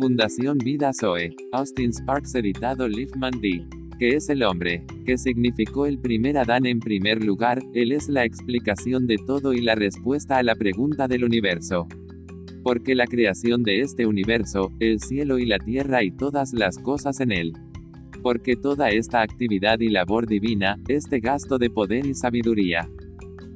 Fundación 0.00 0.56
Vida 0.56 0.92
Zoe. 0.98 1.36
Austin 1.52 1.92
Sparks 1.92 2.34
editado 2.34 2.88
Liefman 2.88 3.38
D. 3.42 3.66
¿Qué 3.98 4.16
es 4.16 4.30
el 4.30 4.42
hombre? 4.42 4.86
¿Qué 5.04 5.18
significó 5.18 5.84
el 5.84 5.98
primer 5.98 6.38
Adán 6.38 6.64
en 6.64 6.80
primer 6.80 7.22
lugar? 7.22 7.62
Él 7.74 7.92
es 7.92 8.08
la 8.08 8.24
explicación 8.24 9.06
de 9.06 9.18
todo 9.26 9.52
y 9.52 9.60
la 9.60 9.74
respuesta 9.74 10.38
a 10.38 10.42
la 10.42 10.54
pregunta 10.54 11.06
del 11.06 11.22
universo. 11.22 11.86
Porque 12.62 12.94
la 12.94 13.06
creación 13.06 13.62
de 13.62 13.82
este 13.82 14.06
universo, 14.06 14.72
el 14.80 15.00
cielo 15.00 15.38
y 15.38 15.44
la 15.44 15.58
tierra 15.58 16.02
y 16.02 16.12
todas 16.12 16.54
las 16.54 16.78
cosas 16.78 17.20
en 17.20 17.32
él. 17.32 17.52
Porque 18.22 18.56
toda 18.56 18.88
esta 18.88 19.20
actividad 19.20 19.80
y 19.80 19.90
labor 19.90 20.26
divina, 20.26 20.78
este 20.88 21.20
gasto 21.20 21.58
de 21.58 21.68
poder 21.68 22.06
y 22.06 22.14
sabiduría. 22.14 22.88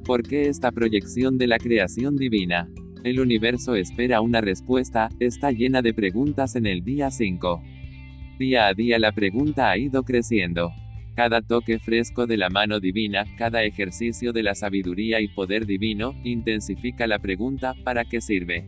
Porque 0.05 0.47
esta 0.47 0.71
proyección 0.71 1.39
de 1.39 1.47
la 1.47 1.57
creación 1.57 2.15
divina. 2.15 2.69
El 3.05 3.19
universo 3.19 3.75
espera 3.75 4.19
una 4.21 4.41
respuesta, 4.41 5.09
está 5.19 5.51
llena 5.51 5.83
de 5.83 5.93
preguntas 5.93 6.55
en 6.55 6.65
el 6.65 6.83
día 6.83 7.11
5. 7.11 7.61
Día 8.39 8.65
a 8.65 8.73
día 8.73 8.97
la 8.97 9.11
pregunta 9.11 9.69
ha 9.69 9.77
ido 9.77 10.01
creciendo. 10.01 10.71
Cada 11.15 11.43
toque 11.43 11.77
fresco 11.77 12.25
de 12.25 12.37
la 12.37 12.49
mano 12.49 12.79
divina, 12.79 13.25
cada 13.37 13.63
ejercicio 13.63 14.33
de 14.33 14.41
la 14.41 14.55
sabiduría 14.55 15.21
y 15.21 15.27
poder 15.27 15.67
divino, 15.67 16.15
intensifica 16.23 17.05
la 17.05 17.19
pregunta, 17.19 17.75
¿para 17.83 18.05
qué 18.05 18.21
sirve? 18.21 18.65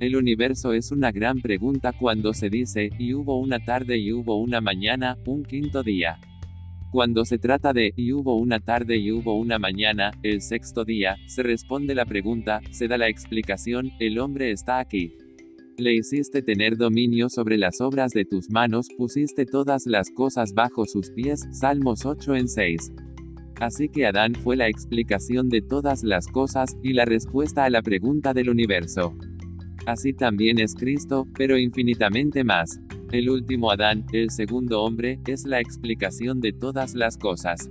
El 0.00 0.16
universo 0.16 0.74
es 0.74 0.92
una 0.92 1.10
gran 1.10 1.40
pregunta 1.40 1.94
cuando 1.94 2.34
se 2.34 2.50
dice, 2.50 2.90
y 2.98 3.14
hubo 3.14 3.40
una 3.40 3.58
tarde 3.58 3.96
y 3.96 4.12
hubo 4.12 4.36
una 4.36 4.60
mañana, 4.60 5.16
un 5.24 5.44
quinto 5.44 5.82
día. 5.82 6.18
Cuando 6.92 7.24
se 7.24 7.38
trata 7.38 7.72
de, 7.72 7.94
y 7.96 8.12
hubo 8.12 8.36
una 8.36 8.60
tarde 8.60 8.98
y 8.98 9.12
hubo 9.12 9.38
una 9.38 9.58
mañana, 9.58 10.10
el 10.22 10.42
sexto 10.42 10.84
día, 10.84 11.16
se 11.26 11.42
responde 11.42 11.94
la 11.94 12.04
pregunta, 12.04 12.60
se 12.70 12.86
da 12.86 12.98
la 12.98 13.08
explicación, 13.08 13.92
el 13.98 14.18
hombre 14.18 14.50
está 14.50 14.78
aquí. 14.78 15.16
Le 15.78 15.94
hiciste 15.94 16.42
tener 16.42 16.76
dominio 16.76 17.30
sobre 17.30 17.56
las 17.56 17.80
obras 17.80 18.12
de 18.12 18.26
tus 18.26 18.50
manos, 18.50 18.88
pusiste 18.98 19.46
todas 19.46 19.86
las 19.86 20.10
cosas 20.10 20.52
bajo 20.52 20.84
sus 20.84 21.10
pies, 21.12 21.48
Salmos 21.52 22.04
8 22.04 22.36
en 22.36 22.46
6. 22.46 22.92
Así 23.58 23.88
que 23.88 24.04
Adán 24.04 24.34
fue 24.34 24.56
la 24.56 24.68
explicación 24.68 25.48
de 25.48 25.62
todas 25.62 26.02
las 26.02 26.26
cosas, 26.26 26.76
y 26.82 26.92
la 26.92 27.06
respuesta 27.06 27.64
a 27.64 27.70
la 27.70 27.80
pregunta 27.80 28.34
del 28.34 28.50
universo. 28.50 29.16
Así 29.86 30.12
también 30.12 30.60
es 30.60 30.74
Cristo, 30.74 31.26
pero 31.38 31.56
infinitamente 31.56 32.44
más. 32.44 32.78
El 33.12 33.28
último 33.28 33.70
Adán, 33.70 34.06
el 34.14 34.30
segundo 34.30 34.82
hombre, 34.82 35.20
es 35.26 35.44
la 35.44 35.60
explicación 35.60 36.40
de 36.40 36.54
todas 36.54 36.94
las 36.94 37.18
cosas. 37.18 37.70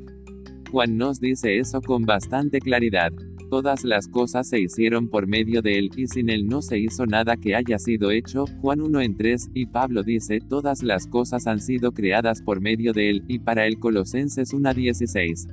Juan 0.69 0.97
nos 0.97 1.19
dice 1.19 1.57
eso 1.57 1.81
con 1.81 2.03
bastante 2.03 2.59
claridad. 2.59 3.11
Todas 3.49 3.83
las 3.83 4.07
cosas 4.07 4.47
se 4.47 4.61
hicieron 4.61 5.09
por 5.09 5.25
medio 5.25 5.63
de 5.63 5.79
él, 5.79 5.89
y 5.97 6.05
sin 6.05 6.29
él 6.29 6.45
no 6.45 6.61
se 6.61 6.77
hizo 6.77 7.07
nada 7.07 7.37
que 7.37 7.55
haya 7.55 7.79
sido 7.79 8.11
hecho, 8.11 8.45
Juan 8.61 8.81
1 8.81 9.01
en 9.01 9.17
3, 9.17 9.49
y 9.55 9.65
Pablo 9.65 10.03
dice, 10.03 10.41
todas 10.47 10.83
las 10.83 11.07
cosas 11.07 11.47
han 11.47 11.59
sido 11.59 11.91
creadas 11.91 12.43
por 12.43 12.61
medio 12.61 12.93
de 12.93 13.09
él, 13.09 13.23
y 13.27 13.39
para 13.39 13.65
el 13.65 13.79
Colosenses 13.79 14.51
16. 14.51 15.47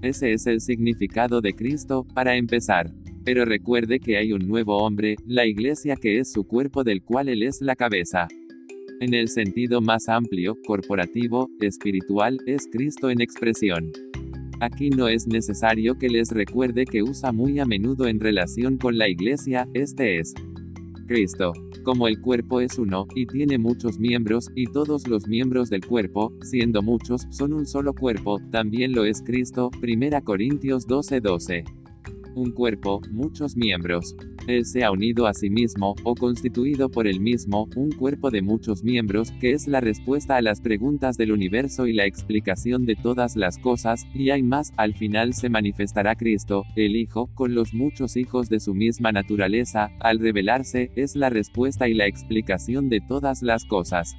Ese 0.00 0.32
es 0.32 0.46
el 0.46 0.62
significado 0.62 1.42
de 1.42 1.52
Cristo, 1.52 2.06
para 2.14 2.34
empezar. 2.34 2.90
Pero 3.26 3.44
recuerde 3.44 4.00
que 4.00 4.16
hay 4.16 4.32
un 4.32 4.48
nuevo 4.48 4.78
hombre, 4.78 5.16
la 5.26 5.44
iglesia 5.44 5.96
que 5.96 6.18
es 6.18 6.32
su 6.32 6.44
cuerpo 6.44 6.82
del 6.82 7.02
cual 7.02 7.28
él 7.28 7.42
es 7.42 7.60
la 7.60 7.76
cabeza. 7.76 8.26
En 9.00 9.14
el 9.14 9.28
sentido 9.28 9.80
más 9.80 10.08
amplio, 10.08 10.56
corporativo, 10.66 11.48
espiritual, 11.60 12.36
es 12.46 12.66
Cristo 12.70 13.10
en 13.10 13.20
expresión. 13.20 13.92
Aquí 14.60 14.90
no 14.90 15.06
es 15.06 15.28
necesario 15.28 15.96
que 15.96 16.08
les 16.08 16.32
recuerde 16.32 16.84
que 16.84 17.04
usa 17.04 17.30
muy 17.30 17.60
a 17.60 17.64
menudo 17.64 18.08
en 18.08 18.18
relación 18.18 18.76
con 18.76 18.98
la 18.98 19.08
iglesia, 19.08 19.68
este 19.72 20.18
es 20.18 20.34
Cristo. 21.06 21.52
Como 21.84 22.08
el 22.08 22.20
cuerpo 22.20 22.60
es 22.60 22.76
uno, 22.76 23.06
y 23.14 23.26
tiene 23.26 23.56
muchos 23.56 24.00
miembros, 24.00 24.50
y 24.56 24.66
todos 24.66 25.06
los 25.06 25.28
miembros 25.28 25.70
del 25.70 25.86
cuerpo, 25.86 26.32
siendo 26.42 26.82
muchos, 26.82 27.28
son 27.30 27.52
un 27.52 27.66
solo 27.66 27.94
cuerpo, 27.94 28.40
también 28.50 28.92
lo 28.92 29.04
es 29.04 29.22
Cristo, 29.22 29.70
1 29.80 30.24
Corintios 30.24 30.88
12:12 30.88 31.64
un 32.38 32.52
cuerpo, 32.52 33.00
muchos 33.10 33.56
miembros. 33.56 34.14
Él 34.48 34.64
se 34.64 34.82
ha 34.82 34.90
unido 34.90 35.26
a 35.26 35.34
sí 35.34 35.50
mismo, 35.50 35.94
o 36.04 36.14
constituido 36.14 36.88
por 36.88 37.06
él 37.06 37.20
mismo, 37.20 37.68
un 37.76 37.90
cuerpo 37.90 38.30
de 38.30 38.40
muchos 38.40 38.82
miembros, 38.82 39.30
que 39.40 39.52
es 39.52 39.68
la 39.68 39.82
respuesta 39.82 40.36
a 40.36 40.42
las 40.42 40.62
preguntas 40.62 41.18
del 41.18 41.32
universo 41.32 41.86
y 41.86 41.92
la 41.92 42.06
explicación 42.06 42.86
de 42.86 42.96
todas 42.96 43.36
las 43.36 43.58
cosas, 43.58 44.06
y 44.14 44.30
hay 44.30 44.42
más, 44.42 44.72
al 44.78 44.94
final 44.94 45.34
se 45.34 45.50
manifestará 45.50 46.14
Cristo, 46.14 46.64
el 46.76 46.96
Hijo, 46.96 47.28
con 47.34 47.54
los 47.54 47.74
muchos 47.74 48.16
hijos 48.16 48.48
de 48.48 48.58
su 48.58 48.74
misma 48.74 49.12
naturaleza, 49.12 49.90
al 50.00 50.18
revelarse, 50.18 50.92
es 50.96 51.14
la 51.14 51.28
respuesta 51.28 51.86
y 51.86 51.92
la 51.92 52.06
explicación 52.06 52.88
de 52.88 53.02
todas 53.02 53.42
las 53.42 53.66
cosas. 53.66 54.16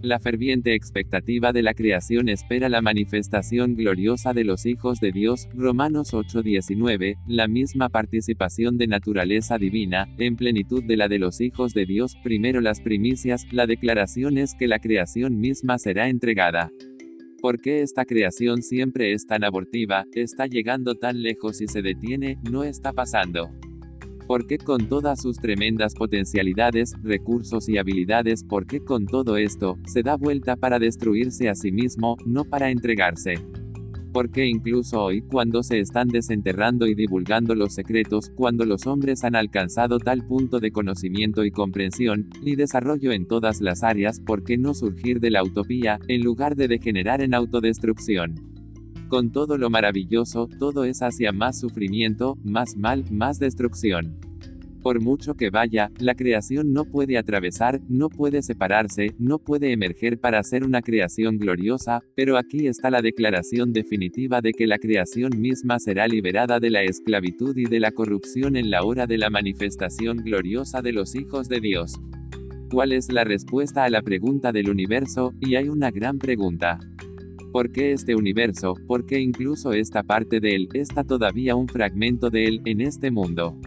La 0.00 0.20
ferviente 0.20 0.74
expectativa 0.74 1.52
de 1.52 1.62
la 1.62 1.74
creación 1.74 2.28
espera 2.28 2.68
la 2.68 2.80
manifestación 2.80 3.74
gloriosa 3.74 4.32
de 4.32 4.44
los 4.44 4.64
hijos 4.64 5.00
de 5.00 5.10
Dios, 5.10 5.48
Romanos 5.54 6.14
8:19, 6.14 7.16
la 7.26 7.48
misma 7.48 7.88
participación 7.88 8.78
de 8.78 8.86
naturaleza 8.86 9.58
divina, 9.58 10.06
en 10.18 10.36
plenitud 10.36 10.84
de 10.84 10.96
la 10.96 11.08
de 11.08 11.18
los 11.18 11.40
hijos 11.40 11.74
de 11.74 11.84
Dios, 11.84 12.16
primero 12.22 12.60
las 12.60 12.80
primicias, 12.80 13.44
la 13.50 13.66
declaración 13.66 14.38
es 14.38 14.54
que 14.54 14.68
la 14.68 14.78
creación 14.78 15.40
misma 15.40 15.78
será 15.78 16.08
entregada. 16.08 16.70
¿Por 17.42 17.60
qué 17.60 17.82
esta 17.82 18.04
creación 18.04 18.62
siempre 18.62 19.12
es 19.12 19.26
tan 19.26 19.42
abortiva, 19.42 20.04
está 20.14 20.46
llegando 20.46 20.94
tan 20.94 21.22
lejos 21.22 21.60
y 21.60 21.66
se 21.66 21.82
detiene, 21.82 22.38
no 22.48 22.62
está 22.62 22.92
pasando? 22.92 23.50
¿Por 24.28 24.46
qué 24.46 24.58
con 24.58 24.90
todas 24.90 25.22
sus 25.22 25.38
tremendas 25.38 25.94
potencialidades, 25.94 26.92
recursos 27.02 27.66
y 27.66 27.78
habilidades, 27.78 28.44
por 28.44 28.66
qué 28.66 28.80
con 28.80 29.06
todo 29.06 29.38
esto, 29.38 29.78
se 29.86 30.02
da 30.02 30.16
vuelta 30.16 30.54
para 30.54 30.78
destruirse 30.78 31.48
a 31.48 31.54
sí 31.54 31.72
mismo, 31.72 32.18
no 32.26 32.44
para 32.44 32.70
entregarse? 32.70 33.36
¿Por 34.12 34.30
qué 34.30 34.44
incluso 34.44 35.02
hoy, 35.02 35.22
cuando 35.22 35.62
se 35.62 35.80
están 35.80 36.08
desenterrando 36.08 36.86
y 36.86 36.94
divulgando 36.94 37.54
los 37.54 37.72
secretos, 37.72 38.30
cuando 38.36 38.66
los 38.66 38.86
hombres 38.86 39.24
han 39.24 39.34
alcanzado 39.34 39.98
tal 39.98 40.26
punto 40.26 40.60
de 40.60 40.72
conocimiento 40.72 41.42
y 41.46 41.50
comprensión, 41.50 42.28
y 42.42 42.54
desarrollo 42.54 43.12
en 43.12 43.26
todas 43.26 43.62
las 43.62 43.82
áreas, 43.82 44.20
¿por 44.20 44.44
qué 44.44 44.58
no 44.58 44.74
surgir 44.74 45.20
de 45.20 45.30
la 45.30 45.42
utopía, 45.42 46.00
en 46.06 46.20
lugar 46.20 46.54
de 46.54 46.68
degenerar 46.68 47.22
en 47.22 47.32
autodestrucción? 47.32 48.47
Con 49.08 49.32
todo 49.32 49.56
lo 49.56 49.70
maravilloso, 49.70 50.48
todo 50.58 50.84
es 50.84 51.00
hacia 51.00 51.32
más 51.32 51.58
sufrimiento, 51.58 52.36
más 52.44 52.76
mal, 52.76 53.04
más 53.10 53.38
destrucción. 53.38 54.20
Por 54.82 55.00
mucho 55.00 55.34
que 55.34 55.48
vaya, 55.48 55.90
la 55.98 56.14
creación 56.14 56.72
no 56.72 56.84
puede 56.84 57.16
atravesar, 57.16 57.80
no 57.88 58.10
puede 58.10 58.42
separarse, 58.42 59.14
no 59.18 59.38
puede 59.38 59.72
emerger 59.72 60.20
para 60.20 60.42
ser 60.42 60.62
una 60.62 60.82
creación 60.82 61.38
gloriosa, 61.38 62.00
pero 62.14 62.36
aquí 62.36 62.66
está 62.66 62.90
la 62.90 63.00
declaración 63.00 63.72
definitiva 63.72 64.40
de 64.40 64.52
que 64.52 64.66
la 64.66 64.78
creación 64.78 65.40
misma 65.40 65.78
será 65.78 66.06
liberada 66.06 66.60
de 66.60 66.70
la 66.70 66.82
esclavitud 66.82 67.56
y 67.56 67.64
de 67.64 67.80
la 67.80 67.92
corrupción 67.92 68.56
en 68.56 68.70
la 68.70 68.84
hora 68.84 69.06
de 69.06 69.18
la 69.18 69.30
manifestación 69.30 70.18
gloriosa 70.18 70.82
de 70.82 70.92
los 70.92 71.14
hijos 71.14 71.48
de 71.48 71.60
Dios. 71.60 71.94
¿Cuál 72.70 72.92
es 72.92 73.10
la 73.10 73.24
respuesta 73.24 73.84
a 73.84 73.90
la 73.90 74.02
pregunta 74.02 74.52
del 74.52 74.68
universo? 74.68 75.32
Y 75.40 75.54
hay 75.54 75.70
una 75.70 75.90
gran 75.90 76.18
pregunta. 76.18 76.78
¿Por 77.52 77.72
qué 77.72 77.92
este 77.92 78.14
universo? 78.14 78.74
¿Por 78.86 79.06
qué 79.06 79.20
incluso 79.20 79.72
esta 79.72 80.02
parte 80.02 80.38
de 80.38 80.54
él 80.54 80.68
está 80.74 81.02
todavía 81.02 81.56
un 81.56 81.66
fragmento 81.66 82.28
de 82.28 82.44
él 82.44 82.60
en 82.66 82.82
este 82.82 83.10
mundo? 83.10 83.58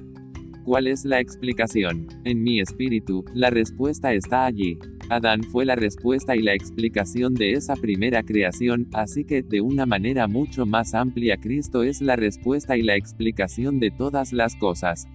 ¿Cuál 0.64 0.86
es 0.86 1.03
la 1.03 1.19
explicación? 1.19 2.08
En 2.24 2.44
mi 2.44 2.59
espíritu, 2.59 3.25
la 3.34 3.50
respuesta 3.50 4.14
está 4.14 4.46
allí. 4.46 4.78
Adán 5.09 5.44
fue 5.44 5.66
la 5.66 5.75
respuesta 5.75 6.36
y 6.36 6.44
la 6.44 6.53
explicación 6.53 7.34
de 7.34 7.53
esa 7.53 7.75
primera 7.75 8.22
creación, 8.22 8.88
así 8.94 9.25
que, 9.25 9.42
de 9.42 9.62
una 9.62 9.88
manera 9.88 10.28
mucho 10.28 10.68
más 10.68 10.94
amplia, 10.94 11.38
Cristo 11.38 11.81
es 11.81 12.02
la 12.02 12.16
respuesta 12.16 12.78
y 12.78 12.84
la 12.84 12.96
explicación 12.96 13.80
de 13.80 13.90
todas 13.90 14.31
las 14.31 14.56
cosas. 14.56 15.08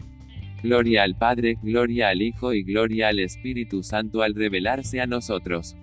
Gloria 0.65 1.05
al 1.05 1.17
Padre, 1.17 1.57
gloria 1.63 2.09
al 2.09 2.21
Hijo 2.21 2.53
y 2.53 2.65
gloria 2.65 3.09
al 3.09 3.21
Espíritu 3.21 3.85
Santo 3.85 4.23
al 4.23 4.35
revelarse 4.35 5.01
a 5.01 5.07
nosotros. 5.07 5.77